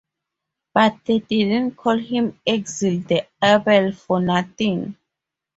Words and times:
But 0.73 0.97
they 1.05 1.19
didn't 1.19 1.77
call 1.77 1.99
him 1.99 2.39
Axil 2.47 3.07
the 3.07 3.27
Able 3.39 3.91
for 3.91 4.19
nothing. 4.19 4.97